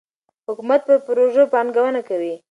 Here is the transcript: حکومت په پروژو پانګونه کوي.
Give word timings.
حکومت 0.47 0.81
په 0.87 0.93
پروژو 1.07 1.43
پانګونه 1.53 2.01
کوي. 2.09 2.33